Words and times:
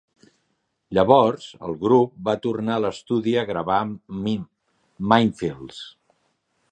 Llavors, 0.97 1.45
el 1.67 1.75
grup 1.83 2.15
va 2.29 2.35
tornar 2.47 2.73
a 2.77 2.83
l'estudi 2.85 3.35
a 3.41 3.45
gravar 3.51 3.77
"Mindfields". 4.23 5.83